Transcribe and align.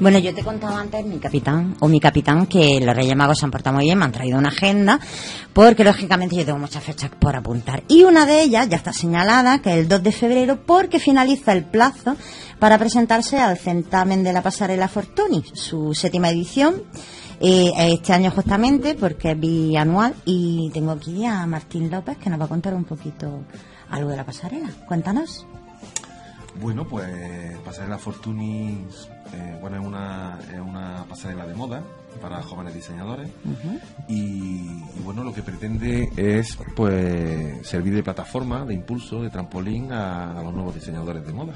Bueno, 0.00 0.18
yo 0.18 0.34
te 0.34 0.42
contaba 0.42 0.80
antes 0.80 1.04
mi 1.04 1.18
capitán, 1.18 1.76
o 1.80 1.86
mi 1.86 2.00
capitán, 2.00 2.46
que 2.46 2.80
los 2.80 2.96
Reyes 2.96 3.14
Magos 3.14 3.38
se 3.38 3.44
han 3.44 3.50
portado 3.50 3.76
muy 3.76 3.84
bien, 3.84 3.98
me 3.98 4.06
han 4.06 4.12
traído 4.12 4.38
una 4.38 4.48
agenda, 4.48 4.98
porque 5.52 5.84
lógicamente 5.84 6.36
yo 6.36 6.44
tengo 6.46 6.58
muchas 6.58 6.82
fechas 6.82 7.10
por 7.20 7.36
apuntar. 7.36 7.82
Y 7.86 8.04
una 8.04 8.24
de 8.24 8.40
ellas 8.40 8.66
ya 8.70 8.78
está 8.78 8.94
señalada, 8.94 9.60
que 9.60 9.74
es 9.74 9.76
el 9.80 9.88
2 9.88 10.02
de 10.02 10.12
febrero, 10.12 10.58
porque 10.64 11.00
finaliza 11.00 11.52
el 11.52 11.66
plazo 11.66 12.16
para 12.58 12.78
presentarse 12.78 13.38
al 13.38 13.58
certamen 13.58 14.24
de 14.24 14.32
la 14.32 14.40
pasarela 14.40 14.88
Fortuny, 14.88 15.44
su 15.52 15.92
séptima 15.92 16.30
edición. 16.30 16.82
Eh, 17.38 17.70
este 17.76 18.14
año 18.14 18.30
justamente, 18.30 18.94
porque 18.94 19.32
es 19.32 19.38
bianual, 19.38 20.14
y 20.24 20.70
tengo 20.72 20.92
aquí 20.92 21.26
a 21.26 21.44
Martín 21.44 21.90
López, 21.90 22.16
que 22.16 22.30
nos 22.30 22.40
va 22.40 22.46
a 22.46 22.48
contar 22.48 22.72
un 22.72 22.84
poquito 22.84 23.44
algo 23.90 24.08
de 24.08 24.16
la 24.16 24.24
pasarela. 24.24 24.70
Cuéntanos. 24.88 25.46
Bueno, 26.56 26.84
pues 26.86 27.58
Pasarela 27.64 27.98
Fortuny 27.98 28.84
eh, 29.32 29.58
bueno, 29.60 29.76
es 29.76 29.86
una, 29.86 30.38
es 30.52 30.60
una 30.60 31.04
pasarela 31.08 31.46
de 31.46 31.54
moda 31.54 31.82
para 32.20 32.42
jóvenes 32.42 32.74
diseñadores 32.74 33.30
y, 34.08 34.66
bueno, 35.04 35.24
lo 35.24 35.32
que 35.32 35.42
pretende 35.42 36.10
es 36.16 36.58
pues 36.74 37.66
servir 37.66 37.94
de 37.94 38.02
plataforma, 38.02 38.64
de 38.64 38.74
impulso, 38.74 39.22
de 39.22 39.30
trampolín 39.30 39.92
a, 39.92 40.40
los 40.42 40.52
nuevos 40.52 40.74
diseñadores 40.74 41.26
de 41.26 41.32
moda. 41.32 41.54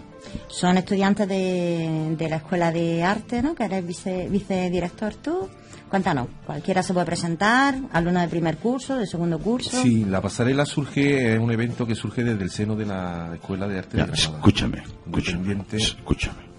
Son 0.48 0.76
estudiantes 0.76 1.28
de, 1.28 2.14
de 2.16 2.28
la 2.28 2.36
Escuela 2.36 2.72
de 2.72 3.02
Arte, 3.02 3.42
¿no? 3.42 3.54
Que 3.54 3.64
eres 3.64 3.86
vice, 3.86 4.28
vicedirector 4.28 5.14
tú. 5.14 5.48
Cuéntanos, 5.88 6.26
cualquiera 6.44 6.82
se 6.82 6.92
puede 6.92 7.06
presentar, 7.06 7.78
alumno 7.92 8.20
de 8.20 8.28
primer 8.28 8.56
curso, 8.56 8.96
de 8.96 9.06
segundo 9.06 9.38
curso. 9.38 9.80
Sí, 9.80 10.04
la 10.04 10.20
pasarela 10.20 10.66
surge, 10.66 11.34
es 11.34 11.38
un 11.38 11.52
evento 11.52 11.86
que 11.86 11.94
surge 11.94 12.24
desde 12.24 12.42
el 12.42 12.50
seno 12.50 12.74
de 12.74 12.86
la 12.86 13.30
Escuela 13.34 13.68
de 13.68 13.78
Arte 13.78 13.98
de 13.98 14.02
Granada. 14.04 14.36
Escúchame, 14.36 14.82
escúchame, 15.06 15.64
escúchame. 15.72 16.54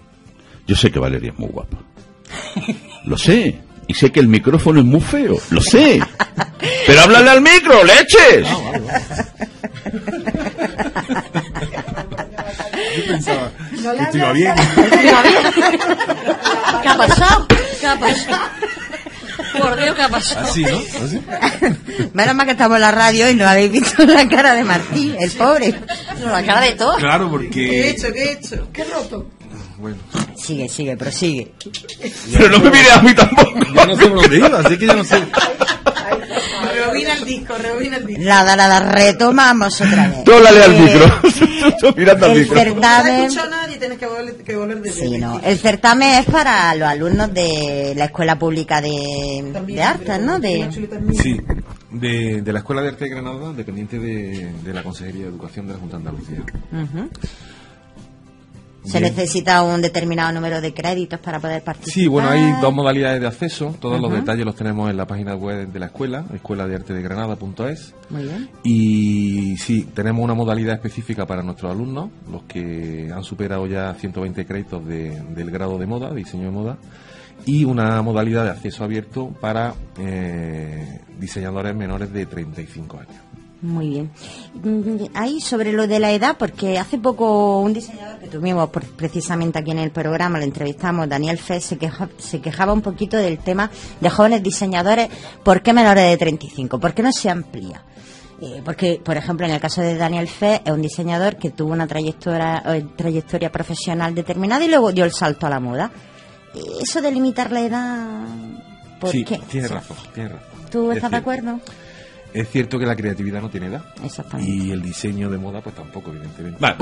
Yo 0.66 0.74
sé 0.74 0.90
que 0.90 0.98
Valeria 0.98 1.32
es 1.32 1.38
muy 1.38 1.48
guapa. 1.48 1.78
Lo 3.04 3.18
sé. 3.18 3.65
Y 3.88 3.94
sé 3.94 4.10
que 4.10 4.20
el 4.20 4.28
micrófono 4.28 4.80
es 4.80 4.86
muy 4.86 5.00
feo. 5.00 5.36
Lo 5.50 5.60
sé. 5.60 6.00
Pero 6.86 7.00
háblale 7.00 7.30
al 7.30 7.40
micro, 7.40 7.84
leches. 7.84 8.48
Yo 12.96 13.06
pensaba 13.06 13.50
que 14.10 14.18
iba 14.18 14.32
bien. 14.32 14.54
¿Qué 16.82 16.88
ha 16.88 16.96
pasado? 16.96 17.46
¿Qué 17.80 17.86
ha 17.86 17.98
pasado? 17.98 18.50
Por 19.58 19.76
Dios, 19.76 19.94
¿qué 19.94 20.02
ha 20.02 20.08
pasado? 20.08 20.46
Así, 20.46 20.64
¿no? 20.64 20.78
¿Así? 21.02 21.20
Menos 22.12 22.34
mal 22.34 22.46
que 22.46 22.52
estamos 22.52 22.76
en 22.76 22.82
la 22.82 22.90
radio 22.90 23.30
y 23.30 23.34
no 23.34 23.46
habéis 23.46 23.70
visto 23.70 24.04
la 24.04 24.28
cara 24.28 24.54
de 24.54 24.64
Martín, 24.64 25.14
el 25.18 25.30
pobre. 25.30 25.74
No, 26.20 26.30
la 26.30 26.42
cara 26.42 26.60
de 26.62 26.72
todo. 26.72 26.96
Claro, 26.96 27.30
porque... 27.30 27.50
¿Qué 27.50 27.80
he 27.80 27.90
hecho? 27.90 28.12
¿Qué 28.12 28.24
he 28.24 28.32
hecho? 28.32 28.68
¿Qué 28.72 28.82
he 28.82 28.84
roto? 28.84 29.26
Bueno, 29.78 29.96
Sigue, 30.36 30.68
sigue, 30.68 30.96
prosigue. 30.96 31.52
Pero 32.32 32.48
no 32.50 32.58
me 32.60 32.70
mires 32.70 32.92
a 32.92 33.02
mí 33.02 33.14
tampoco. 33.14 33.58
ya 33.74 33.86
no 33.86 33.96
sé 33.96 34.06
por 34.06 34.20
dónde 34.22 34.36
iba, 34.36 34.58
así 34.60 34.78
que 34.78 34.86
ya 34.86 34.94
no 34.94 35.04
sé. 35.04 35.22
Rebobina 36.74 37.14
el 37.14 37.24
disco, 37.24 37.54
rebobina 37.58 37.96
el 37.96 38.06
disco. 38.06 38.22
Nada, 38.24 38.56
nada, 38.56 38.80
retomamos 38.80 39.80
otra 39.80 40.08
vez. 40.08 40.24
Tú 40.24 40.32
háblale 40.32 40.62
al 40.62 40.74
Eh, 40.74 40.80
micro. 40.80 41.94
Mirando 41.96 42.26
al 42.26 42.32
el 42.32 42.38
micro. 42.40 42.56
Certamen... 42.58 43.20
escucha 43.24 43.46
nadie, 43.48 43.76
tienes 43.78 43.98
que 43.98 44.06
volver, 44.06 44.34
que 44.36 44.56
volver 44.56 44.82
de 44.82 44.92
Sí, 44.92 45.18
no. 45.18 45.40
El 45.42 45.58
certamen 45.58 46.14
es 46.20 46.26
para 46.26 46.74
los 46.74 46.88
alumnos 46.88 47.32
de 47.32 47.94
la 47.96 48.04
Escuela 48.06 48.38
Pública 48.38 48.80
de, 48.80 49.52
de 49.66 49.82
Artes, 49.82 50.20
¿no? 50.20 50.38
De, 50.38 50.68
Sí, 51.20 51.40
de, 51.90 52.42
de 52.42 52.52
la 52.52 52.58
Escuela 52.60 52.82
de 52.82 52.88
Arte 52.88 53.04
de 53.04 53.10
Granada, 53.10 53.52
dependiente 53.52 53.98
de, 53.98 54.52
de 54.62 54.74
la 54.74 54.82
Consejería 54.82 55.22
de 55.24 55.28
Educación 55.28 55.66
de 55.66 55.72
la 55.74 55.78
Junta 55.80 55.96
de 55.98 56.08
Andalucía. 56.08 56.42
Se 58.86 59.00
Bien. 59.00 59.14
necesita 59.14 59.62
un 59.62 59.82
determinado 59.82 60.32
número 60.32 60.60
de 60.60 60.72
créditos 60.72 61.18
para 61.20 61.40
poder 61.40 61.62
participar. 61.62 61.92
Sí, 61.92 62.06
bueno, 62.06 62.28
hay 62.30 62.52
dos 62.60 62.72
modalidades 62.72 63.20
de 63.20 63.26
acceso. 63.26 63.74
Todos 63.80 64.00
los 64.00 64.12
detalles 64.12 64.44
los 64.46 64.54
tenemos 64.54 64.88
en 64.90 64.96
la 64.96 65.06
página 65.06 65.34
web 65.34 65.68
de 65.72 65.78
la 65.80 65.86
escuela, 65.86 66.24
escuela 66.32 66.66
de 66.68 66.76
arte 66.76 66.94
de 66.94 67.02
Granada.es. 67.02 67.94
Muy 68.10 68.22
bien. 68.22 68.48
Y 68.62 69.56
sí, 69.58 69.88
tenemos 69.92 70.22
una 70.22 70.34
modalidad 70.34 70.74
específica 70.74 71.26
para 71.26 71.42
nuestros 71.42 71.72
alumnos, 71.72 72.10
los 72.30 72.44
que 72.44 73.10
han 73.12 73.24
superado 73.24 73.66
ya 73.66 73.92
120 73.94 74.46
créditos 74.46 74.86
de- 74.86 75.20
del 75.34 75.50
grado 75.50 75.78
de 75.78 75.86
moda, 75.86 76.14
diseño 76.14 76.44
de 76.44 76.50
moda, 76.52 76.78
y 77.44 77.64
una 77.64 78.00
modalidad 78.02 78.44
de 78.44 78.50
acceso 78.50 78.84
abierto 78.84 79.28
para 79.40 79.74
eh, 79.98 81.00
diseñadores 81.18 81.74
menores 81.74 82.12
de 82.12 82.26
35 82.26 82.98
años. 82.98 83.14
Muy 83.62 83.88
bien. 83.88 84.10
Mm, 84.62 85.06
Ahí 85.14 85.40
sobre 85.40 85.72
lo 85.72 85.86
de 85.86 85.98
la 85.98 86.12
edad, 86.12 86.36
porque 86.38 86.78
hace 86.78 86.98
poco 86.98 87.60
un 87.60 87.72
diseñador 87.72 88.18
que 88.18 88.26
tuvimos 88.26 88.68
por- 88.68 88.84
precisamente 88.84 89.58
aquí 89.58 89.70
en 89.70 89.78
el 89.78 89.90
programa, 89.90 90.38
lo 90.38 90.44
entrevistamos, 90.44 91.08
Daniel 91.08 91.38
Fe, 91.38 91.60
se, 91.60 91.78
queja- 91.78 92.10
se 92.18 92.40
quejaba 92.40 92.72
un 92.74 92.82
poquito 92.82 93.16
del 93.16 93.38
tema 93.38 93.70
de 94.00 94.10
jóvenes 94.10 94.42
diseñadores, 94.42 95.08
¿por 95.42 95.62
qué 95.62 95.72
menores 95.72 96.04
de 96.10 96.16
35? 96.18 96.78
¿Por 96.78 96.92
qué 96.92 97.02
no 97.02 97.10
se 97.12 97.30
amplía? 97.30 97.82
Eh, 98.42 98.60
porque, 98.62 99.00
por 99.02 99.16
ejemplo, 99.16 99.46
en 99.46 99.52
el 99.54 99.60
caso 99.60 99.80
de 99.80 99.96
Daniel 99.96 100.28
Fe, 100.28 100.60
es 100.62 100.70
un 100.70 100.82
diseñador 100.82 101.36
que 101.36 101.50
tuvo 101.50 101.72
una 101.72 101.86
trayectoria, 101.86 102.62
eh, 102.66 102.84
trayectoria 102.94 103.50
profesional 103.50 104.14
determinada 104.14 104.62
y 104.62 104.68
luego 104.68 104.92
dio 104.92 105.06
el 105.06 105.12
salto 105.12 105.46
a 105.46 105.50
la 105.50 105.58
moda. 105.60 105.90
Eh, 106.54 106.60
Eso 106.82 107.00
de 107.00 107.10
limitar 107.10 107.50
la 107.50 107.60
edad, 107.62 108.20
¿por 109.00 109.10
sí, 109.10 109.24
qué? 109.24 109.40
tiene 109.50 109.66
Sí. 109.68 109.72
razón, 109.74 109.96
tiene 110.12 110.28
razón. 110.28 110.48
¿Tú 110.70 110.90
Es 110.90 110.96
estás 110.98 111.10
de 111.10 111.16
acuerdo? 111.16 111.58
Es 112.32 112.50
cierto 112.50 112.78
que 112.78 112.86
la 112.86 112.96
creatividad 112.96 113.40
no 113.40 113.48
tiene 113.48 113.66
edad. 113.66 113.84
Exactamente. 114.04 114.50
Y 114.50 114.70
el 114.70 114.82
diseño 114.82 115.30
de 115.30 115.38
moda, 115.38 115.60
pues 115.60 115.74
tampoco, 115.74 116.10
evidentemente. 116.10 116.58
Vale. 116.60 116.76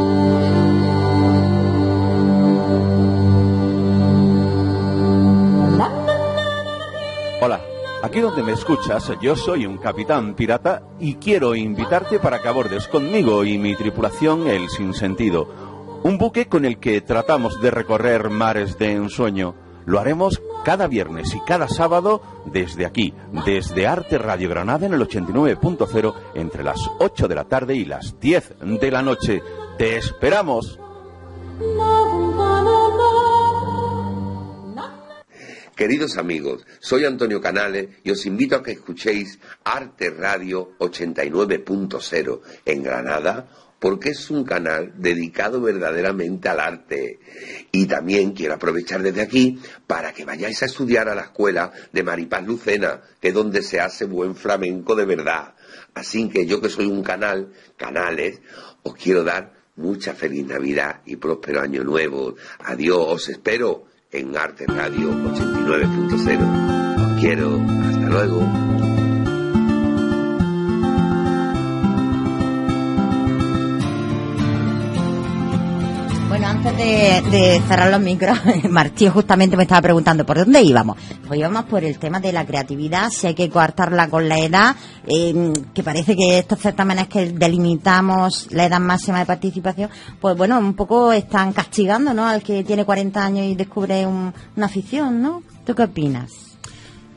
Hola, 7.41 7.61
aquí 8.03 8.21
donde 8.21 8.43
me 8.43 8.53
escuchas, 8.53 9.13
yo 9.21 9.37
soy 9.37 9.67
un 9.67 9.77
capitán 9.77 10.35
pirata 10.35 10.83
y 10.99 11.17
quiero 11.17 11.55
invitarte 11.55 12.19
para 12.19 12.41
que 12.41 12.49
abordes 12.49 12.89
conmigo 12.89 13.45
y 13.45 13.59
mi 13.59 13.77
tripulación 13.77 14.49
el 14.49 14.71
Sinsentido, 14.71 16.01
un 16.03 16.17
buque 16.17 16.47
con 16.47 16.65
el 16.65 16.79
que 16.79 17.03
tratamos 17.03 17.61
de 17.61 17.71
recorrer 17.71 18.31
mares 18.31 18.79
de 18.79 18.93
ensueño. 18.93 19.55
Lo 19.85 20.01
haremos 20.01 20.41
cada 20.65 20.89
viernes 20.89 21.35
y 21.35 21.41
cada 21.41 21.69
sábado 21.69 22.23
desde 22.47 22.87
aquí, 22.87 23.15
desde 23.45 23.87
Arte 23.87 24.19
Radio 24.19 24.49
Granada 24.49 24.87
en 24.87 24.95
el 24.95 25.01
89.0 25.01 26.15
entre 26.35 26.65
las 26.65 26.81
8 26.99 27.29
de 27.29 27.35
la 27.35 27.45
tarde 27.45 27.75
y 27.75 27.85
las 27.85 28.19
10 28.19 28.55
de 28.81 28.91
la 28.91 29.03
noche. 29.03 29.43
¡Te 29.79 29.97
esperamos! 29.97 30.79
Queridos 35.77 36.19
amigos, 36.19 36.65
soy 36.79 37.05
Antonio 37.05 37.41
Canales 37.41 37.89
y 38.05 38.11
os 38.13 38.25
invito 38.27 38.55
a 38.55 38.63
que 38.63 38.71
escuchéis 38.73 39.41
Arte 39.65 40.11
Radio 40.11 40.71
89.0 40.79 42.41
en 42.65 42.83
Granada 42.85 43.49
porque 43.85 44.13
es 44.13 44.31
un 44.31 44.45
canal 44.45 44.95
dedicado 44.97 45.61
verdaderamente 45.61 46.49
al 46.49 46.59
arte. 46.59 47.19
Y 47.71 47.85
también 47.85 48.33
quiero 48.33 48.55
aprovechar 48.55 49.03
desde 49.03 49.21
aquí 49.21 49.61
para 49.87 50.15
que 50.15 50.25
vayáis 50.25 50.63
a 50.63 50.65
estudiar 50.65 51.11
a 51.11 51.15
la 51.15 51.25
escuela 51.25 51.71
de 51.93 52.03
Maripaz 52.03 52.47
Lucena, 52.47 53.03
que 53.21 53.29
es 53.29 53.35
donde 53.35 53.61
se 53.61 53.81
hace 53.81 54.07
buen 54.07 54.37
flamenco 54.37 54.95
de 54.95 55.05
verdad. 55.05 55.53
Así 55.93 56.31
que 56.31 56.47
yo 56.47 56.63
que 56.63 56.71
soy 56.71 56.87
un 56.87 57.03
canal, 57.03 57.53
canales, 57.77 58.41
os 58.85 58.95
quiero 58.95 59.23
dar 59.23 59.53
mucha 59.77 60.15
feliz 60.15 60.47
Navidad 60.47 61.03
y 61.05 61.17
próspero 61.17 61.61
año 61.61 61.85
nuevo. 61.85 62.37
Adiós, 62.61 63.05
os 63.07 63.29
espero 63.29 63.85
en 64.11 64.35
Arte 64.35 64.65
Radio 64.67 65.11
89.0. 65.11 67.13
Os 67.13 67.21
quiero, 67.21 67.61
hasta 67.61 68.09
luego. 68.09 68.74
Antes 76.47 76.77
de, 76.77 77.63
cerrar 77.67 77.91
los 77.91 78.01
micros, 78.01 78.39
Martí 78.71 79.09
justamente 79.09 79.57
me 79.57 79.63
estaba 79.65 79.81
preguntando 79.83 80.25
por 80.27 80.39
dónde 80.39 80.61
íbamos. 80.63 80.97
Pues 81.27 81.39
íbamos 81.41 81.65
por 81.65 81.83
el 81.85 81.99
tema 81.99 82.21
de 82.21 82.33
la 82.33 82.45
creatividad, 82.47 83.11
si 83.11 83.27
hay 83.27 83.35
que 83.35 83.49
coartarla 83.49 84.09
con 84.09 84.29
la 84.29 84.39
edad, 84.39 84.77
eh, 85.07 85.53
que 85.73 85.83
parece 85.83 86.15
que 86.17 86.39
estos 86.39 86.61
certámenes 86.61 87.09
que 87.09 87.33
delimitamos 87.33 88.49
la 88.51 88.67
edad 88.67 88.81
máxima 88.81 89.21
de 89.21 89.27
participación, 89.27 89.89
pues 90.21 90.37
bueno, 90.37 90.59
un 90.59 90.75
poco 90.75 91.13
están 91.13 91.53
castigando, 91.53 92.13
¿no? 92.15 92.27
Al 92.27 92.43
que 92.43 92.63
tiene 92.63 92.85
40 92.85 93.25
años 93.25 93.47
y 93.47 93.55
descubre 93.55 94.07
un- 94.07 94.33
una 94.57 94.67
afición, 94.67 95.23
¿no? 95.23 95.43
¿Tú 95.65 95.75
qué 95.75 95.85
opinas? 95.85 96.31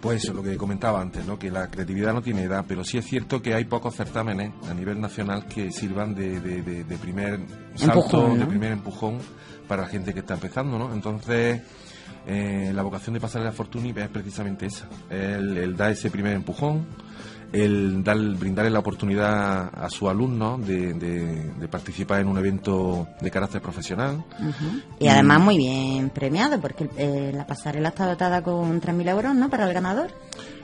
Pues 0.01 0.23
eso, 0.23 0.33
lo 0.33 0.43
que 0.43 0.55
comentaba 0.57 1.01
antes, 1.01 1.25
¿no? 1.25 1.39
que 1.39 1.49
la 1.49 1.67
creatividad 1.71 2.13
no 2.13 2.21
tiene 2.21 2.43
edad, 2.43 2.63
pero 2.67 2.83
sí 2.83 2.97
es 2.99 3.05
cierto 3.05 3.41
que 3.41 3.55
hay 3.55 3.65
pocos 3.65 3.95
certámenes 3.95 4.51
a 4.69 4.73
nivel 4.73 5.01
nacional 5.01 5.45
que 5.47 5.71
sirvan 5.71 6.13
de, 6.13 6.39
de- 6.39 6.61
de- 6.61 6.83
de 6.83 6.97
primer 6.97 7.39
salto, 7.75 7.99
Empujón, 7.99 8.29
¿no? 8.33 8.35
de 8.37 8.45
primer 8.45 8.71
empujón 8.73 9.17
para 9.67 9.81
la 9.83 9.87
gente 9.87 10.13
que 10.13 10.19
está 10.19 10.35
empezando. 10.35 10.77
¿no? 10.77 10.93
Entonces, 10.93 11.61
eh, 12.27 12.71
la 12.75 12.83
vocación 12.83 13.15
de 13.15 13.19
Pasarela 13.19 13.51
Fortuny 13.51 13.93
es 13.95 14.07
precisamente 14.09 14.67
esa, 14.67 14.87
el, 15.09 15.57
el 15.57 15.75
dar 15.75 15.91
ese 15.91 16.11
primer 16.11 16.33
empujón, 16.33 16.85
el 17.53 18.03
dar, 18.03 18.17
brindarle 18.17 18.69
la 18.71 18.79
oportunidad 18.79 19.69
a 19.73 19.89
su 19.89 20.09
alumno 20.09 20.57
de, 20.57 20.93
de- 20.93 21.51
de 21.53 21.67
participar 21.67 22.19
en 22.21 22.27
un 22.27 22.37
evento 22.37 23.07
de 23.21 23.31
carácter 23.31 23.61
profesional. 23.61 24.23
Y 24.99 25.07
además 25.07 25.39
muy 25.41 25.57
bien 25.57 26.09
premiado, 26.09 26.59
porque 26.59 26.89
eh, 26.97 27.31
la 27.33 27.47
pasarela 27.47 27.89
está 27.89 28.05
dotada 28.07 28.41
con 28.43 28.81
3.000 28.81 29.09
euros, 29.09 29.35
¿no? 29.35 29.49
Para 29.49 29.65
el 29.67 29.73
ganador. 29.73 30.11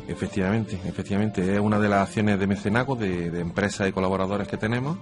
Efectivamente, 0.08 0.78
efectivamente, 0.86 1.54
es 1.54 1.60
una 1.62 1.80
de 1.80 1.88
las 1.88 2.02
acciones 2.10 2.38
de 2.38 2.46
mecenazgo 2.46 2.96
de, 2.98 3.32
de 3.32 3.40
empresas 3.40 3.88
y 3.88 3.94
colaboradores 3.94 4.50
que 4.50 4.58
tenemos 4.58 4.98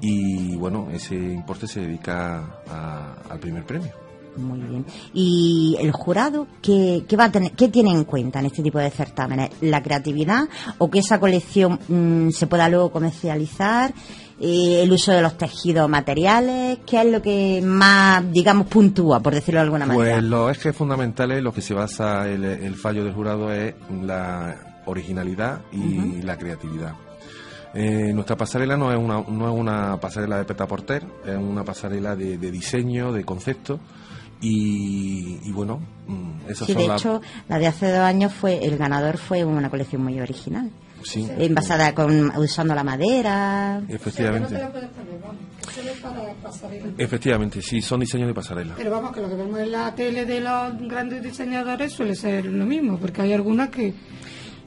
y 0.00 0.56
bueno, 0.56 0.88
ese 0.92 1.14
importe 1.14 1.68
se 1.68 1.80
dedica 1.80 2.42
a- 2.68 3.14
al 3.30 3.38
primer 3.38 3.64
premio. 3.64 3.92
Muy 4.36 4.60
bien. 4.60 4.86
¿Y 5.12 5.76
el 5.80 5.92
jurado 5.92 6.46
qué, 6.62 7.04
qué 7.08 7.16
va 7.16 7.24
a 7.24 7.32
tener, 7.32 7.52
qué 7.52 7.68
tiene 7.68 7.90
en 7.90 8.04
cuenta 8.04 8.38
en 8.38 8.46
este 8.46 8.62
tipo 8.62 8.78
de 8.78 8.90
certámenes? 8.90 9.50
¿La 9.60 9.82
creatividad 9.82 10.48
o 10.78 10.90
que 10.90 11.00
esa 11.00 11.20
colección 11.20 11.78
mm, 11.88 12.30
se 12.30 12.46
pueda 12.46 12.68
luego 12.68 12.90
comercializar? 12.90 13.92
Eh, 14.40 14.82
¿El 14.82 14.92
uso 14.92 15.12
de 15.12 15.22
los 15.22 15.36
tejidos 15.36 15.88
materiales? 15.88 16.78
¿Qué 16.86 17.00
es 17.00 17.06
lo 17.06 17.22
que 17.22 17.62
más, 17.64 18.30
digamos, 18.32 18.66
puntúa, 18.66 19.20
por 19.20 19.34
decirlo 19.34 19.60
de 19.60 19.64
alguna 19.64 19.86
manera? 19.86 20.14
Pues 20.14 20.24
los 20.24 20.50
ejes 20.50 20.74
fundamentales, 20.74 21.38
en 21.38 21.44
los 21.44 21.54
que 21.54 21.60
se 21.60 21.74
basa 21.74 22.28
el, 22.28 22.44
el 22.44 22.74
fallo 22.74 23.04
del 23.04 23.12
jurado 23.12 23.52
es 23.52 23.74
la 24.02 24.82
originalidad 24.86 25.60
y 25.70 26.22
la 26.22 26.36
creatividad. 26.36 26.94
Eh, 27.74 28.12
nuestra 28.12 28.36
pasarela 28.36 28.76
no 28.76 28.92
es 28.92 28.98
una, 28.98 29.22
no 29.26 29.48
es 29.50 29.58
una 29.58 29.98
pasarela 29.98 30.38
de 30.38 30.44
peta 30.44 30.66
porter, 30.66 31.06
es 31.24 31.36
una 31.36 31.64
pasarela 31.64 32.14
de, 32.16 32.36
de 32.36 32.50
diseño, 32.50 33.12
de 33.12 33.24
concepto 33.24 33.80
y, 34.42 35.38
y 35.44 35.50
bueno, 35.52 35.80
mm, 36.06 36.50
esas 36.50 36.66
Sí, 36.66 36.72
son 36.74 36.82
de 36.82 36.88
las... 36.88 37.00
hecho, 37.00 37.22
la 37.48 37.58
de 37.58 37.66
hace 37.68 37.90
dos 37.90 38.00
años 38.00 38.32
fue, 38.34 38.62
el 38.64 38.76
ganador 38.76 39.16
fue 39.16 39.44
una 39.44 39.70
colección 39.70 40.02
muy 40.02 40.20
original. 40.20 40.70
Sí, 41.04 41.26
Basada 41.50 41.94
con, 41.94 42.30
usando 42.36 42.74
la 42.76 42.84
madera. 42.84 43.82
efectivamente. 43.88 44.54
puedes 44.70 44.88
poner, 44.90 45.20
vamos. 45.20 45.36
Eso 45.72 45.80
es 45.90 45.98
para 46.00 46.32
pasarela. 46.34 46.86
Efectivamente, 46.96 47.60
sí, 47.62 47.80
son 47.82 48.00
diseños 48.00 48.28
de 48.28 48.34
pasarela. 48.34 48.74
Pero 48.76 48.90
vamos, 48.92 49.12
que 49.12 49.20
lo 49.20 49.28
que 49.28 49.34
vemos 49.34 49.58
en 49.58 49.72
la 49.72 49.92
tele 49.96 50.24
de 50.26 50.40
los 50.40 50.78
grandes 50.88 51.22
diseñadores 51.24 51.92
suele 51.92 52.14
ser 52.14 52.44
lo 52.46 52.64
mismo, 52.66 52.98
porque 52.98 53.22
hay 53.22 53.32
algunas 53.32 53.70
que... 53.70 53.94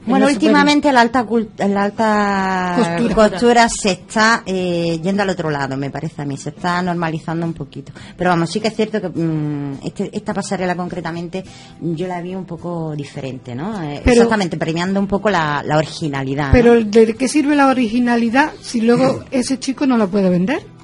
Bueno, 0.06 0.26
últimamente 0.26 0.92
la 0.92 1.00
alta 1.00 1.26
la 1.58 1.82
alta 1.82 2.74
Costura. 2.76 3.14
costura, 3.14 3.68
se 3.68 3.90
está 3.92 4.42
eh, 4.46 5.00
yendo 5.02 5.22
al 5.22 5.30
otro 5.30 5.50
lado, 5.50 5.76
me 5.76 5.90
parece 5.90 6.22
a 6.22 6.24
mí, 6.24 6.36
se 6.36 6.50
está 6.50 6.80
normalizando 6.82 7.44
un 7.44 7.52
poquito. 7.54 7.92
Pero 8.16 8.30
vamos, 8.30 8.50
sí 8.50 8.60
que 8.60 8.68
es 8.68 8.76
cierto 8.76 9.00
que 9.00 9.08
mm, 9.08 9.78
este- 9.84 10.10
esta 10.16 10.32
pasarela 10.32 10.76
concretamente 10.76 11.44
yo 11.80 12.06
la 12.06 12.20
vi 12.20 12.34
un 12.34 12.44
poco 12.44 12.94
diferente, 12.96 13.54
¿no? 13.54 13.82
Eh, 13.82 14.00
Pero- 14.04 14.16
Exactamente, 14.16 14.56
premiando 14.56 15.00
un 15.00 15.06
poco 15.06 15.28
la, 15.30 15.62
la 15.64 15.76
originalidad. 15.76 16.46
¿no? 16.46 16.52
Pero 16.52 16.82
¿de 16.84 17.14
qué 17.14 17.28
sirve 17.28 17.56
la 17.56 17.66
originalidad 17.68 18.52
si 18.60 18.80
luego 18.80 19.24
ese 19.30 19.58
chico 19.58 19.86
no 19.86 19.96
la 19.98 20.06
puede 20.06 20.30
vender? 20.30 20.75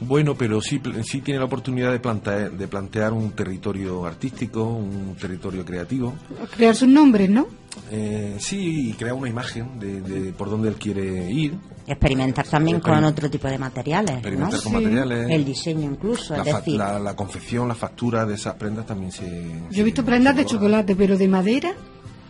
Bueno, 0.00 0.34
pero 0.36 0.60
sí, 0.60 0.78
pl- 0.78 1.02
sí 1.02 1.20
tiene 1.20 1.40
la 1.40 1.46
oportunidad 1.46 1.90
de 1.90 1.98
plantear, 1.98 2.52
de 2.52 2.68
plantear 2.68 3.12
un 3.12 3.32
territorio 3.32 4.06
artístico, 4.06 4.64
un 4.64 5.16
territorio 5.20 5.64
creativo. 5.64 6.14
Crear 6.56 6.76
sus 6.76 6.88
nombres, 6.88 7.28
¿no? 7.28 7.46
Eh, 7.90 8.36
sí, 8.38 8.90
y 8.90 8.92
crear 8.94 9.14
una 9.14 9.28
imagen 9.28 9.78
de, 9.78 10.00
de 10.00 10.32
por 10.32 10.50
dónde 10.50 10.68
él 10.68 10.76
quiere 10.76 11.30
ir. 11.30 11.54
Experimentar 11.86 12.46
también 12.46 12.80
con 12.80 13.02
otro 13.04 13.30
tipo 13.30 13.48
de 13.48 13.58
materiales, 13.58 14.10
¿no? 14.12 14.18
Experimentar 14.18 14.60
con 14.62 14.72
Sí. 14.72 14.78
materiales. 14.78 15.30
El 15.30 15.44
diseño 15.44 15.90
incluso, 15.90 16.36
la, 16.36 16.42
es 16.42 16.50
fa- 16.52 16.58
decir, 16.58 16.76
la, 16.76 16.98
la 16.98 17.16
confección, 17.16 17.66
la 17.68 17.74
factura 17.74 18.24
de 18.26 18.34
esas 18.34 18.54
prendas 18.54 18.86
también 18.86 19.10
se. 19.12 19.26
Yo 19.70 19.80
he 19.80 19.84
visto 19.84 20.04
prendas 20.04 20.36
de 20.36 20.44
chocolate, 20.46 20.94
pero 20.96 21.16
de 21.16 21.28
madera, 21.28 21.72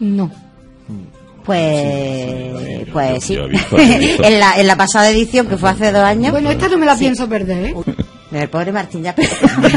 no. 0.00 0.28
pues, 0.86 0.98
pues 2.92 3.24
sí. 3.24 3.34
he 3.36 3.46
visto. 3.48 3.76
en, 3.78 4.40
la, 4.40 4.58
en 4.58 4.66
la 4.66 4.76
pasada 4.76 5.10
edición, 5.10 5.46
que 5.46 5.56
fue 5.56 5.70
hace 5.70 5.90
dos 5.92 6.02
años, 6.02 6.32
Bueno, 6.32 6.50
esta 6.50 6.68
no 6.68 6.78
me 6.78 6.86
la 6.86 6.94
Sí. 6.94 7.00
pienso 7.04 7.28
perder, 7.28 7.64
¿eh? 7.66 7.74
el 8.30 8.50
pobre 8.50 8.72
Martín 8.72 9.02
ya... 9.02 9.14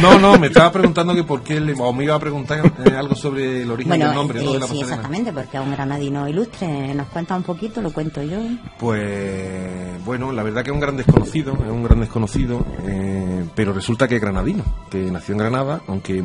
No, 0.02 0.20
no, 0.20 0.38
me 0.38 0.48
estaba 0.48 0.70
preguntando 0.74 1.16
que 1.16 1.24
por 1.24 1.42
qué 1.42 1.62
le, 1.62 1.74
o 1.80 1.94
me 1.94 2.04
iba 2.04 2.16
a 2.16 2.20
preguntar 2.20 2.60
eh, 2.86 2.92
algo 2.98 3.16
sobre 3.16 3.62
el 3.62 3.72
origen 3.72 3.88
Bueno, 3.92 4.08
del 4.08 4.16
nombre, 4.16 4.44
¿no? 4.44 4.50
eh, 4.50 4.54
de 4.56 4.60
la 4.60 4.66
sí, 4.66 4.74
pasarela. 4.74 4.96
exactamente, 4.96 5.32
porque 5.32 5.56
a 5.58 5.62
un 5.62 5.72
granadino 5.72 6.28
ilustre 6.28 6.94
nos 6.94 7.08
cuenta 7.08 7.36
un 7.38 7.44
poquito, 7.44 7.82
lo 7.82 7.94
cuento 7.94 8.22
yo. 8.22 8.40
Pues 8.78 10.04
bueno, 10.04 10.34
la 10.34 10.44
verdad 10.44 10.64
que 10.64 10.70
es 10.72 10.74
un 10.74 10.82
gran 10.82 10.98
desconocido, 10.98 11.54
es 11.54 11.72
un 11.72 11.84
gran 11.84 12.02
desconocido, 12.02 12.66
eh, 12.86 13.46
pero 13.56 13.72
resulta 13.72 14.06
que 14.08 14.16
es 14.16 14.22
granadino, 14.22 14.64
que 14.90 14.98
nació 15.00 15.32
en 15.34 15.40
Granada, 15.40 15.82
aunque 15.88 16.22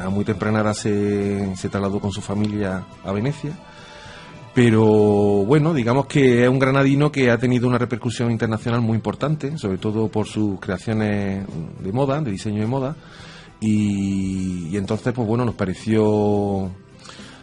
a 0.00 0.08
muy 0.10 0.24
temprana 0.24 0.60
edad 0.60 0.74
se, 0.74 1.56
se 1.56 1.68
trasladó 1.68 1.98
con 1.98 2.12
su 2.12 2.20
familia 2.20 2.84
a 3.04 3.10
Venecia. 3.12 3.50
Pero 4.54 4.84
bueno, 4.84 5.74
digamos 5.74 6.06
que 6.06 6.44
es 6.44 6.48
un 6.48 6.60
granadino 6.60 7.10
que 7.10 7.30
ha 7.30 7.38
tenido 7.38 7.66
una 7.66 7.76
repercusión 7.76 8.30
internacional 8.30 8.80
muy 8.80 8.94
importante, 8.94 9.58
sobre 9.58 9.78
todo 9.78 10.08
por 10.08 10.28
sus 10.28 10.60
creaciones 10.60 11.44
de 11.80 11.92
moda, 11.92 12.20
de 12.20 12.30
diseño 12.30 12.60
de 12.60 12.66
moda. 12.66 12.96
Y, 13.60 14.68
y 14.68 14.76
entonces, 14.76 15.12
pues 15.12 15.26
bueno, 15.26 15.44
nos 15.44 15.56
pareció 15.56 16.70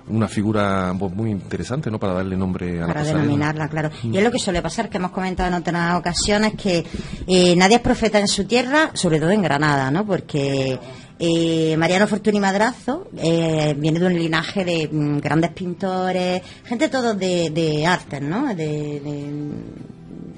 una 0.08 0.28
figura 0.28 0.94
pues, 0.98 1.14
muy 1.14 1.32
interesante, 1.32 1.90
¿no? 1.92 2.00
Para 2.00 2.14
darle 2.14 2.36
nombre 2.36 2.78
a 2.78 2.82
la 2.82 2.88
para 2.88 3.00
pasarela. 3.02 3.22
denominarla, 3.22 3.68
claro. 3.70 3.90
Y 4.04 4.18
es 4.18 4.24
lo 4.24 4.32
que 4.32 4.40
suele 4.40 4.62
pasar, 4.62 4.90
que 4.90 4.98
hemos 4.98 5.12
comentado 5.12 5.50
en 5.50 5.56
otras 5.56 5.96
ocasiones, 5.96 6.54
que 6.56 6.86
eh, 7.28 7.56
nadie 7.56 7.78
es 7.78 7.82
profeta 7.82 8.20
en 8.20 8.28
su 8.28 8.46
tierra, 8.46 8.92
sobre 8.94 9.20
todo 9.20 9.32
en 9.32 9.42
Granada, 9.42 9.92
¿no? 9.92 10.06
Porque 10.06 10.80
eh, 11.24 11.78
Mariano 11.78 12.08
Fortuny 12.08 12.40
Madrazo 12.40 13.08
eh, 13.16 13.76
viene 13.78 14.00
de 14.00 14.06
un 14.08 14.16
linaje 14.16 14.66
de 14.66 14.90
mm, 14.92 15.20
grandes 15.20 15.52
pintores, 15.52 16.42
gente 16.66 16.90
todos 16.90 17.16
de, 17.16 17.52
de 17.52 17.86
artes, 17.86 18.22
¿no? 18.24 18.48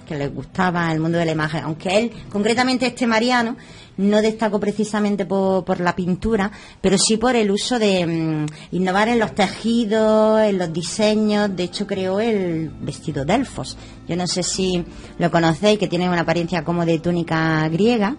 Que 0.07 0.15
les 0.15 0.33
gustaba 0.33 0.91
el 0.91 1.00
mundo 1.00 1.17
de 1.17 1.25
la 1.25 1.31
imagen, 1.31 1.63
aunque 1.63 1.98
él, 1.98 2.12
concretamente 2.29 2.86
este 2.88 3.07
Mariano, 3.07 3.55
no 3.98 4.22
destacó 4.22 4.60
precisamente 4.60 5.25
por, 5.25 5.79
la 5.79 5.95
pintura, 5.95 6.51
pero 6.81 6.98
sí 6.98 7.17
por 7.17 7.36
el 7.36 7.51
uso 7.51 7.77
de 7.77 8.05
mm, 8.05 8.45
innovar 8.75 9.07
en 9.10 9.19
los 9.19 9.36
tejidos, 9.36 10.41
en 10.41 10.57
los 10.57 10.74
diseños. 10.74 11.55
De 11.55 11.63
hecho, 11.63 11.86
creó 11.86 12.19
el 12.19 12.69
vestido 12.81 13.24
Delfos. 13.24 13.77
Yo 14.07 14.15
no 14.15 14.25
sé 14.27 14.41
si 14.43 14.83
lo 15.19 15.29
conocéis, 15.29 15.77
que 15.77 15.88
tiene 15.88 16.10
una 16.10 16.22
apariencia 16.22 16.63
como 16.63 16.86
de 16.86 17.00
túnica 17.00 17.67
griega, 17.69 18.15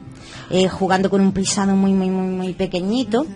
eh, 0.50 0.69
jugando 0.69 1.11
con 1.11 1.21
un 1.21 1.33
plisado 1.33 1.75
muy, 1.75 1.93
muy, 1.93 2.09
muy, 2.09 2.29
muy 2.29 2.53
pequeñito. 2.55 3.26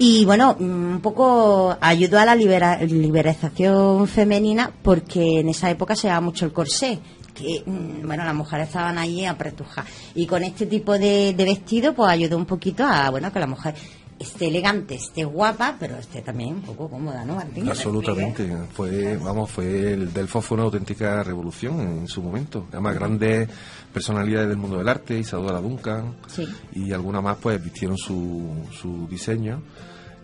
Y 0.00 0.24
bueno, 0.24 0.56
mm, 0.58 0.62
un 0.94 1.00
poco 1.00 1.76
ayudó 1.80 2.18
a 2.18 2.24
la 2.24 2.34
libera- 2.34 2.82
liberación 2.82 4.06
femenina 4.08 4.72
porque 4.82 5.40
en 5.40 5.48
esa 5.48 5.70
época 5.70 5.94
se 5.96 6.08
daba 6.08 6.20
mucho 6.20 6.44
el 6.44 6.52
corsé. 6.52 6.98
Que, 7.38 7.62
mm, 7.64 8.06
bueno, 8.06 8.24
las 8.24 8.34
mujeres 8.34 8.66
estaban 8.68 8.98
allí 8.98 9.24
apretujadas. 9.24 9.90
Y 10.14 10.26
con 10.26 10.42
este 10.42 10.66
tipo 10.66 10.98
de, 10.98 11.34
de 11.34 11.44
vestido, 11.44 11.94
pues 11.94 12.10
ayudó 12.10 12.36
un 12.36 12.46
poquito 12.46 12.84
a, 12.84 13.08
bueno, 13.10 13.32
que 13.32 13.38
la 13.40 13.46
mujer 13.46 13.74
esté 14.18 14.48
elegante, 14.48 14.96
esté 14.96 15.24
guapa, 15.24 15.76
pero 15.78 15.96
esté 15.96 16.22
también 16.22 16.54
un 16.54 16.62
poco 16.62 16.88
cómoda, 16.90 17.24
¿no, 17.24 17.36
Martín? 17.36 17.68
Absolutamente, 17.68 18.50
fue, 18.72 19.16
vamos, 19.16 19.48
fue 19.48 19.92
el 19.92 20.12
Delfos 20.12 20.44
fue 20.44 20.56
una 20.56 20.64
auténtica 20.64 21.22
revolución 21.22 21.80
en 21.80 22.08
su 22.08 22.20
momento. 22.20 22.66
Además, 22.72 22.96
grandes 22.96 23.48
personalidades 23.92 24.48
del 24.48 24.56
mundo 24.58 24.78
del 24.78 24.88
arte, 24.88 25.16
Isadora 25.20 25.60
Duncan 25.60 26.16
Sí. 26.26 26.48
y 26.72 26.92
alguna 26.92 27.20
más, 27.20 27.36
pues 27.36 27.62
vistieron 27.62 27.96
su, 27.96 28.56
su 28.72 29.06
diseño 29.08 29.62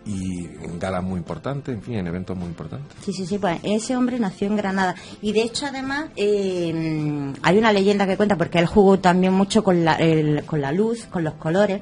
y 0.05 0.45
en 0.45 0.77
galas 0.79 1.03
muy 1.03 1.17
importantes, 1.17 1.73
en 1.73 1.81
fin, 1.81 1.95
en 1.95 2.07
eventos 2.07 2.37
muy 2.37 2.47
importantes. 2.47 2.95
Sí, 3.03 3.11
sí, 3.11 3.25
sí, 3.25 3.37
pues 3.39 3.59
ese 3.63 3.97
hombre 3.97 4.19
nació 4.19 4.47
en 4.47 4.55
Granada. 4.55 4.93
Y 5.21 5.31
de 5.33 5.41
hecho, 5.41 5.65
además, 5.65 6.05
eh, 6.15 7.33
hay 7.41 7.57
una 7.57 7.71
leyenda 7.73 8.05
que 8.05 8.17
cuenta, 8.17 8.35
porque 8.37 8.59
él 8.59 8.65
jugó 8.67 8.99
también 8.99 9.33
mucho 9.33 9.63
con 9.63 9.83
la, 9.83 9.95
el- 9.95 10.43
con 10.45 10.61
la 10.61 10.71
luz, 10.71 11.05
con 11.05 11.23
los 11.23 11.33
colores. 11.35 11.81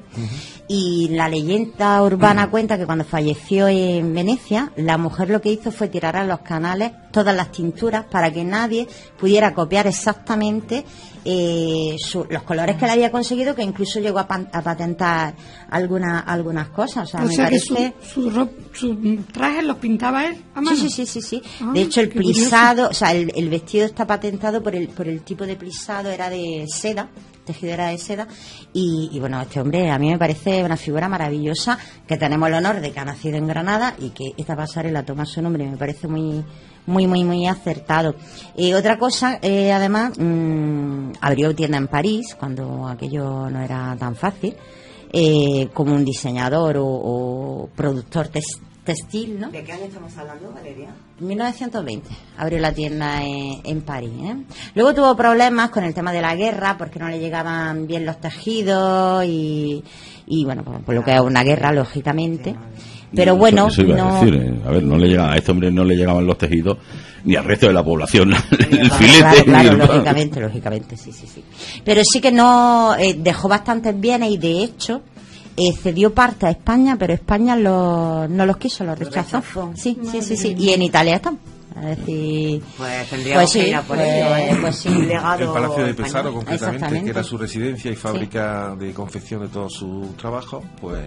Y 0.68 1.08
la 1.10 1.28
leyenda 1.28 2.02
urbana 2.02 2.48
cuenta 2.50 2.78
que 2.78 2.86
cuando 2.86 3.04
falleció 3.04 3.68
en 3.68 4.14
Venecia, 4.14 4.72
la 4.76 4.96
mujer 4.96 5.28
lo 5.30 5.40
que 5.42 5.50
hizo 5.52 5.70
fue 5.70 5.88
tirar 5.88 6.16
a 6.16 6.24
los 6.24 6.40
canales 6.40 6.92
todas 7.12 7.36
las 7.36 7.52
tinturas 7.52 8.06
para 8.10 8.32
que 8.32 8.42
nadie 8.44 8.88
pudiera 9.18 9.54
copiar 9.54 9.86
exactamente 9.86 10.84
eh, 11.26 11.96
su- 11.98 12.26
los 12.28 12.42
colores 12.42 12.76
que 12.76 12.84
él 12.86 12.90
había 12.90 13.10
conseguido, 13.10 13.54
que 13.54 13.62
incluso 13.62 14.00
llegó 14.00 14.18
a, 14.18 14.26
pan- 14.26 14.48
a 14.52 14.60
patentar 14.62 15.34
alguna, 15.70 16.20
algunas 16.20 16.68
cosas. 16.68 17.04
O 17.08 17.10
sea, 17.10 17.20
o 17.22 17.26
me 17.26 17.34
sea 17.34 17.48
que 17.48 17.56
parece... 17.58 17.94
su, 18.14 18.48
su 18.72 19.18
trajes 19.32 19.64
los 19.64 19.76
pintaba 19.78 20.26
él 20.26 20.36
a 20.54 20.60
mano. 20.60 20.76
Sí, 20.76 20.88
sí, 20.88 21.06
sí, 21.06 21.20
sí, 21.20 21.22
sí. 21.22 21.42
Ah, 21.60 21.72
de 21.74 21.82
hecho, 21.82 22.00
el 22.00 22.08
qué 22.08 22.16
curioso. 22.16 22.40
plisado, 22.40 22.88
o 22.88 22.94
sea, 22.94 23.12
el, 23.12 23.32
el 23.34 23.48
vestido 23.48 23.86
está 23.86 24.06
patentado 24.06 24.62
por 24.62 24.76
el, 24.76 24.88
por 24.88 25.08
el 25.08 25.22
tipo 25.22 25.44
de 25.44 25.56
plisado, 25.56 26.10
era 26.10 26.30
de 26.30 26.66
seda, 26.68 27.08
tejido 27.44 27.72
era 27.72 27.88
de 27.88 27.98
seda. 27.98 28.28
Y, 28.72 29.10
y 29.12 29.20
bueno, 29.20 29.40
este 29.40 29.60
hombre 29.60 29.90
a 29.90 29.98
mí 29.98 30.10
me 30.10 30.18
parece 30.18 30.62
una 30.62 30.76
figura 30.76 31.08
maravillosa, 31.08 31.78
que 32.06 32.16
tenemos 32.16 32.48
el 32.48 32.54
honor 32.54 32.80
de 32.80 32.92
que 32.92 33.00
ha 33.00 33.04
nacido 33.04 33.36
en 33.36 33.48
Granada 33.48 33.94
y 33.98 34.10
que 34.10 34.32
esta 34.36 34.56
pasarela 34.56 35.04
toma 35.04 35.26
su 35.26 35.42
nombre, 35.42 35.68
me 35.68 35.76
parece 35.76 36.06
muy 36.06 36.44
muy, 36.86 37.06
muy, 37.06 37.24
muy 37.24 37.46
acertado. 37.46 38.14
Eh, 38.54 38.74
otra 38.74 38.98
cosa, 38.98 39.38
eh, 39.40 39.72
además, 39.72 40.12
mm, 40.18 41.12
abrió 41.20 41.54
tienda 41.54 41.78
en 41.78 41.88
París, 41.88 42.36
cuando 42.38 42.86
aquello 42.86 43.48
no 43.48 43.60
era 43.62 43.96
tan 43.98 44.14
fácil, 44.14 44.54
eh, 45.16 45.68
como 45.72 45.94
un 45.94 46.04
diseñador 46.04 46.76
o, 46.78 46.84
o 46.86 47.68
productor 47.76 48.28
tes- 48.28 48.60
textil, 48.84 49.38
¿no? 49.40 49.50
¿De 49.50 49.62
qué 49.64 49.72
año 49.72 49.84
estamos 49.84 50.14
hablando, 50.18 50.50
Valeria? 50.52 50.88
1920 51.20 52.08
abrió 52.36 52.58
la 52.58 52.72
tienda 52.72 53.22
en, 53.24 53.60
en 53.64 53.80
París. 53.82 54.10
¿eh? 54.22 54.36
Luego 54.74 54.92
tuvo 54.92 55.16
problemas 55.16 55.70
con 55.70 55.84
el 55.84 55.94
tema 55.94 56.12
de 56.12 56.20
la 56.20 56.34
guerra 56.34 56.76
porque 56.76 56.98
no 56.98 57.08
le 57.08 57.18
llegaban 57.20 57.86
bien 57.86 58.04
los 58.04 58.20
tejidos 58.20 59.24
y, 59.24 59.82
y 60.26 60.44
bueno, 60.44 60.64
por, 60.64 60.82
por 60.82 60.94
lo 60.94 61.04
que 61.04 61.14
es 61.14 61.20
una 61.20 61.42
guerra, 61.44 61.72
lógicamente. 61.72 62.54
Pero 63.14 63.36
bueno, 63.36 63.68
eso 63.68 63.82
iba 63.82 63.94
a 63.94 63.98
no, 63.98 64.14
decir, 64.20 64.34
eh. 64.34 64.54
a 64.66 64.70
ver, 64.70 64.82
no 64.82 64.96
le 64.96 65.08
llegan, 65.08 65.30
a 65.30 65.36
este 65.36 65.50
hombre 65.50 65.70
no 65.70 65.84
le 65.84 65.94
llegaban 65.96 66.26
los 66.26 66.36
tejidos 66.38 66.78
ni 67.24 67.36
al 67.36 67.44
resto 67.44 67.66
de 67.68 67.72
la 67.72 67.82
población 67.84 68.32
el 68.50 68.68
Claro, 68.68 68.94
filete. 68.96 69.44
Claro, 69.44 69.70
el 69.70 69.78
lógicamente, 69.78 70.40
lógicamente, 70.40 70.96
sí, 70.96 71.12
sí, 71.12 71.26
sí. 71.26 71.42
Pero 71.84 72.02
sí 72.04 72.20
que 72.20 72.32
no 72.32 72.94
eh, 72.98 73.14
dejó 73.18 73.48
bastantes 73.48 73.98
bienes 73.98 74.30
y 74.30 74.36
de 74.38 74.62
hecho 74.64 75.00
eh, 75.56 75.72
cedió 75.72 76.12
parte 76.12 76.46
a 76.46 76.50
España, 76.50 76.96
pero 76.98 77.12
España 77.14 77.56
lo- 77.56 78.26
no 78.28 78.44
los 78.46 78.56
quiso, 78.56 78.84
los 78.84 78.98
rechazó. 78.98 79.42
Sí, 79.74 79.96
sí, 80.10 80.20
sí, 80.22 80.36
sí. 80.36 80.54
Y 80.58 80.70
en 80.70 80.82
Italia 80.82 81.16
están. 81.16 81.38
Decir, 81.74 82.62
Pues 82.76 83.10
tendríamos 83.10 83.42
Pues 83.42 83.50
sí, 83.50 83.60
que 83.60 83.68
ir 83.68 83.74
a 83.74 83.82
por 83.82 83.96
pues- 83.96 84.08
ello, 84.08 84.60
pues 84.60 84.76
sí. 84.76 84.88
El 84.88 85.48
Palacio 85.48 85.84
de. 85.86 85.94
Pesaro, 85.94 86.32
concretamente, 86.32 86.54
Exactamente. 86.76 87.04
que 87.04 87.10
era 87.10 87.22
su 87.24 87.36
residencia 87.38 87.90
y 87.90 87.96
fábrica 87.96 88.76
de 88.78 88.92
confección 88.92 89.42
de 89.42 89.48
todo 89.48 89.68
su 89.68 90.14
trabajo, 90.16 90.62
pues 90.80 91.00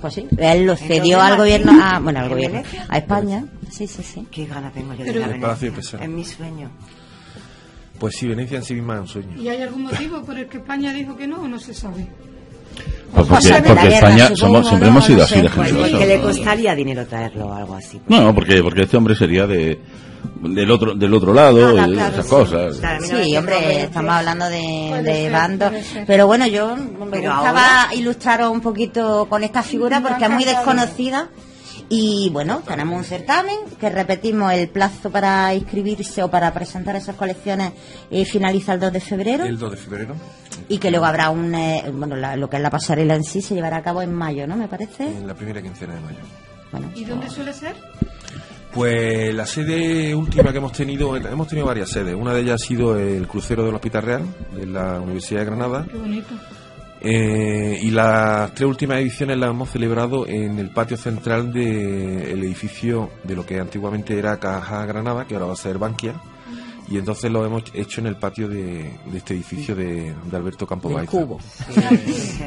Pues 0.00 0.14
sí, 0.14 0.26
él 0.38 0.66
lo 0.66 0.76
cedió 0.76 1.20
al 1.20 1.36
gobierno, 1.36 1.72
a, 1.82 1.98
bueno, 1.98 2.18
al 2.20 2.24
¿en 2.26 2.30
gobierno, 2.32 2.56
Venecia? 2.58 2.86
a 2.88 2.98
España. 2.98 3.44
Sí, 3.70 3.86
sí, 3.86 4.02
sí. 4.02 4.26
Qué 4.30 4.46
gana 4.46 4.70
tengo 4.70 4.94
yo 4.94 5.04
de 5.04 5.12
Venecia. 5.12 5.98
Es 6.00 6.08
mi 6.08 6.24
sueño. 6.24 6.70
Pues 7.98 8.16
sí, 8.16 8.26
Venecia 8.26 8.58
en 8.58 8.64
sí 8.64 8.74
misma 8.74 8.94
es 8.96 9.00
un 9.02 9.08
sueño. 9.08 9.40
¿Y 9.40 9.48
hay 9.48 9.62
algún 9.62 9.82
motivo 9.84 10.22
por 10.22 10.36
el 10.38 10.46
que 10.46 10.58
España 10.58 10.92
dijo 10.92 11.16
que 11.16 11.26
no 11.26 11.40
o 11.42 11.48
no 11.48 11.58
se 11.58 11.72
sabe? 11.74 12.06
Pues 13.14 13.26
Pues 13.28 13.44
porque, 13.48 13.62
porque 13.68 13.82
guerra, 13.88 13.94
España 14.08 14.28
supongo, 14.34 14.36
somos, 14.36 14.66
siempre 14.68 14.86
¿no? 14.88 14.92
hemos 14.92 15.04
sido 15.06 15.18
No 15.18 15.24
así 15.24 15.34
sé, 15.34 15.42
de 15.42 15.50
pues, 15.50 15.68
generosos. 15.68 15.98
que 16.00 16.06
le 16.06 16.20
costaría 16.20 16.74
dinero 16.74 17.06
traerlo 17.06 17.46
o 17.46 17.52
algo 17.54 17.74
así. 17.76 18.00
No, 18.08 18.34
porque, 18.34 18.62
porque 18.62 18.82
este 18.82 18.96
hombre 18.96 19.14
sería 19.14 19.46
de 19.46 19.78
del 20.40 20.70
otro 20.70 20.94
del 20.94 21.12
otro 21.14 21.32
lado, 21.34 21.74
Nada, 21.74 21.88
y 21.88 21.92
claro, 21.92 22.12
esas 22.14 22.24
sí. 22.26 22.30
cosas. 22.30 22.76
Claro, 22.78 23.04
Sí, 23.04 23.36
hombre, 23.36 23.56
1920. 23.56 23.82
estamos 23.82 24.12
hablando 24.12 24.44
de, 24.48 25.02
de 25.02 25.30
bandos. 25.30 25.72
Pero 26.06 26.26
bueno, 26.26 26.46
yo 26.46 26.76
me 26.76 27.06
Pero 27.10 27.32
gustaba 27.34 27.82
ahora- 27.84 27.94
ilustraros 27.94 28.50
un 28.50 28.60
poquito 28.60 29.26
con 29.28 29.42
esta 29.44 29.62
figura 29.62 30.00
porque 30.00 30.24
es 30.24 30.30
muy 30.30 30.44
desconocida. 30.44 31.28
Y 31.90 32.30
bueno, 32.32 32.62
tenemos 32.66 32.96
un 32.96 33.04
certamen 33.04 33.56
que 33.78 33.90
repetimos 33.90 34.50
el 34.54 34.68
plazo 34.70 35.10
para 35.10 35.52
inscribirse 35.54 36.22
o 36.22 36.30
para 36.30 36.52
presentar 36.54 36.96
esas 36.96 37.14
colecciones 37.14 37.72
eh, 38.10 38.24
finaliza 38.24 38.72
el 38.72 38.80
2 38.80 38.92
de 38.94 39.00
febrero 39.00 39.44
El 39.44 39.58
2 39.58 39.70
de 39.72 39.76
febrero, 39.76 40.14
y 40.68 40.78
que 40.78 40.90
luego 40.90 41.04
habrá 41.04 41.28
un, 41.28 41.54
eh, 41.54 41.84
bueno, 41.92 42.16
la- 42.16 42.36
lo 42.36 42.48
que 42.48 42.56
es 42.56 42.62
la 42.62 42.70
pasarela 42.70 43.14
en 43.14 43.22
sí 43.22 43.42
se 43.42 43.54
llevará 43.54 43.76
a 43.78 43.82
cabo 43.82 44.00
en 44.00 44.14
mayo, 44.14 44.46
¿no? 44.46 44.56
Me 44.56 44.66
parece. 44.66 45.06
en 45.06 45.26
la 45.26 45.34
primera 45.34 45.60
quincena 45.60 45.94
de 45.94 46.00
mayo. 46.00 46.18
Bueno, 46.72 46.90
¿Y 46.94 47.04
dónde 47.04 47.28
suele 47.28 47.52
ser? 47.52 47.76
Pues 48.74 49.32
la 49.34 49.46
sede 49.46 50.14
última 50.14 50.50
que 50.50 50.58
hemos 50.58 50.72
tenido, 50.72 51.16
hemos 51.16 51.46
tenido 51.46 51.66
varias 51.66 51.90
sedes. 51.90 52.14
Una 52.14 52.34
de 52.34 52.40
ellas 52.40 52.60
ha 52.60 52.66
sido 52.66 52.98
el 52.98 53.26
crucero 53.28 53.64
del 53.64 53.74
Hospital 53.74 54.02
Real, 54.02 54.22
de 54.56 54.66
la 54.66 55.00
Universidad 55.00 55.40
de 55.40 55.46
Granada. 55.46 55.86
Qué 55.90 55.96
bonito. 55.96 56.34
Eh, 57.00 57.78
y 57.82 57.90
las 57.90 58.52
tres 58.54 58.66
últimas 58.68 58.98
ediciones 58.98 59.36
las 59.38 59.50
hemos 59.50 59.70
celebrado 59.70 60.26
en 60.26 60.58
el 60.58 60.70
patio 60.70 60.96
central 60.96 61.52
del 61.52 62.42
edificio 62.42 63.10
de 63.22 63.36
lo 63.36 63.44
que 63.46 63.60
antiguamente 63.60 64.18
era 64.18 64.40
Caja 64.40 64.84
Granada, 64.86 65.24
que 65.26 65.34
ahora 65.34 65.46
va 65.46 65.52
a 65.52 65.56
ser 65.56 65.78
Bankia. 65.78 66.14
Y 66.90 66.98
entonces 66.98 67.30
lo 67.30 67.46
hemos 67.46 67.62
hecho 67.74 68.00
en 68.00 68.08
el 68.08 68.16
patio 68.16 68.48
de, 68.48 68.90
de 69.10 69.18
este 69.18 69.34
edificio 69.34 69.74
de, 69.76 70.14
de 70.30 70.36
Alberto 70.36 70.66
Campo 70.66 70.88
del 70.90 71.06
cubo. 71.06 71.38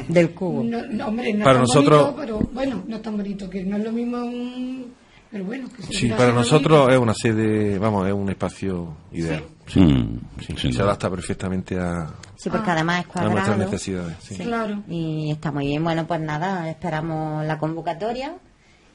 del 0.08 0.30
cubo. 0.32 0.62
No, 0.62 0.78
no, 0.90 1.06
hombre, 1.08 1.32
no 1.32 1.44
Para 1.44 1.54
tan 1.58 1.62
nosotros- 1.62 2.02
bonito, 2.02 2.20
pero 2.20 2.38
bueno, 2.52 2.84
no 2.86 2.96
es 2.96 3.02
tan 3.02 3.16
bonito, 3.16 3.48
que 3.48 3.64
no 3.64 3.76
es 3.78 3.84
lo 3.84 3.92
mismo 3.92 4.18
un... 4.18 4.97
Pero 5.30 5.44
bueno, 5.44 5.68
que 5.76 5.82
Sí, 5.94 6.08
para 6.08 6.32
nosotros 6.32 6.78
bonito. 6.80 6.94
es 6.94 6.98
una 7.02 7.14
sede, 7.14 7.78
vamos, 7.78 8.06
es 8.06 8.14
un 8.14 8.30
espacio 8.30 8.96
ideal. 9.12 9.44
Sí, 9.66 9.80
Mm, 9.80 10.20
sí, 10.56 10.72
Se 10.72 10.80
adapta 10.82 11.10
perfectamente 11.10 11.78
a, 11.78 12.06
Sí, 12.36 12.48
porque 12.48 12.70
además 12.70 13.00
es 13.00 13.16
a 13.16 13.20
nuestras 13.24 13.44
cuadrado. 13.46 13.64
necesidades. 13.70 14.16
sí. 14.22 14.36
Claro. 14.38 14.82
Y 14.88 15.30
está 15.32 15.52
muy 15.52 15.66
bien. 15.66 15.84
Bueno, 15.84 16.06
pues 16.06 16.20
nada, 16.20 16.68
esperamos 16.70 17.44
la 17.44 17.58
convocatoria. 17.58 18.32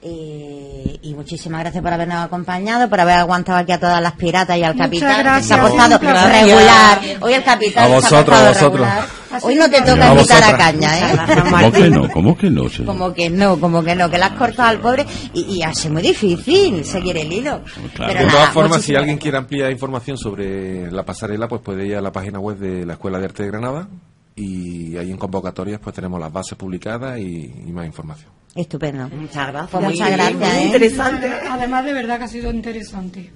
eh, 0.05 0.99
y 1.01 1.13
muchísimas 1.13 1.61
gracias 1.61 1.81
por 1.81 1.93
habernos 1.93 2.17
acompañado, 2.25 2.89
por 2.89 2.99
haber 2.99 3.15
aguantado 3.19 3.57
aquí 3.59 3.71
a 3.71 3.79
todas 3.79 4.01
las 4.01 4.11
piratas 4.13 4.57
y 4.57 4.63
al 4.63 4.73
Muchas 4.73 4.87
capitán, 4.87 5.15
que 5.15 5.23
gracias, 5.23 5.47
se 5.47 5.53
ha 5.53 5.99
placer. 5.99 6.45
regular. 6.45 6.99
Hoy 7.21 7.33
el 7.33 7.43
capitán 7.45 7.83
A 7.83 7.87
se 7.87 7.91
ha 7.93 7.95
vosotros, 7.95 8.23
portado 8.25 8.45
a 8.45 8.49
vosotros. 8.49 8.71
regular. 8.87 9.03
Hoy 9.41 9.55
no 9.55 9.69
te 9.69 9.81
toca 9.81 10.09
A 10.09 10.13
invitar 10.13 10.43
a 10.43 10.47
vosotras. 10.51 10.53
caña, 10.57 10.99
¿eh? 11.11 11.17
¿Cómo 11.49 11.71
que 11.71 11.89
no? 11.89 12.09
¿Cómo 12.09 12.37
que 12.37 12.49
no? 12.49 12.69
señor? 12.69 12.85
Como 12.87 13.13
que 13.13 13.29
no, 13.29 13.59
como 13.59 13.83
que 13.83 13.95
no, 13.95 14.09
que 14.09 14.17
la 14.17 14.27
has 14.27 14.33
cortado 14.33 14.69
al 14.69 14.79
pobre 14.79 15.05
y, 15.33 15.41
y 15.41 15.63
así 15.63 15.89
muy 15.89 16.01
difícil 16.01 16.83
seguir 16.85 17.17
el 17.17 17.31
hilo. 17.31 17.61
Claro. 17.95 18.13
Pero 18.13 18.19
De 18.19 18.25
nada, 18.25 18.31
todas 18.31 18.49
formas, 18.53 18.81
si 18.81 18.95
alguien 18.95 19.17
quiere 19.17 19.37
ampliar 19.37 19.71
información 19.71 20.17
sobre 20.17 20.91
la 20.91 21.03
pasarela, 21.03 21.47
pues 21.47 21.61
puede 21.61 21.87
ir 21.87 21.95
a 21.95 22.01
la 22.01 22.11
página 22.11 22.39
web 22.39 22.57
de 22.57 22.85
la 22.85 22.93
Escuela 22.93 23.19
de 23.19 23.25
Arte 23.25 23.43
de 23.43 23.49
Granada 23.49 23.87
y 24.35 24.97
ahí 24.97 25.11
en 25.11 25.17
convocatorias 25.17 25.79
pues 25.83 25.95
tenemos 25.95 26.19
las 26.19 26.31
bases 26.33 26.57
publicadas 26.57 27.19
y, 27.19 27.53
y 27.67 27.71
más 27.71 27.85
información. 27.85 28.29
Estupendo. 28.55 29.09
Muchas 29.09 29.47
gracias. 29.47 29.69
Pues 29.71 29.83
Muy 29.83 29.93
muchas 29.93 30.11
gracias, 30.11 30.53
muy 30.53 30.61
¿eh? 30.61 30.65
interesante. 30.65 31.31
Además, 31.49 31.85
de 31.85 31.93
verdad 31.93 32.17
que 32.19 32.23
ha 32.25 32.27
sido 32.27 32.51
interesante. 32.51 33.31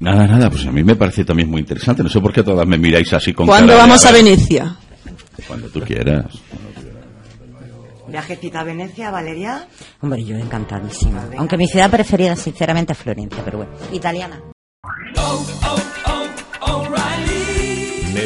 Nada, 0.00 0.26
nada, 0.28 0.48
pues 0.50 0.64
a 0.66 0.70
mí 0.72 0.82
me 0.84 0.94
parece 0.96 1.24
también 1.24 1.48
muy 1.50 1.60
interesante. 1.60 2.02
No 2.02 2.08
sé 2.08 2.20
por 2.20 2.32
qué 2.32 2.42
todas 2.44 2.66
me 2.66 2.78
miráis 2.78 3.12
así 3.12 3.32
con 3.32 3.46
¿Cuándo 3.46 3.68
cara 3.72 3.82
de, 3.82 3.88
vamos 3.88 4.06
a 4.06 4.12
Venecia? 4.12 4.76
Cuando 5.48 5.68
tú 5.68 5.80
quieras. 5.80 6.26
Viajecita 8.06 8.60
a 8.60 8.64
Venecia, 8.64 9.10
Valeria. 9.10 9.66
Hombre, 10.00 10.24
yo 10.24 10.36
encantadísima. 10.36 11.24
Aunque 11.36 11.56
mi 11.56 11.66
ciudad 11.66 11.90
preferida, 11.90 12.36
sinceramente, 12.36 12.92
es 12.92 12.98
Florencia, 12.98 13.42
pero 13.44 13.58
bueno. 13.58 13.72
Italiana. 13.92 14.40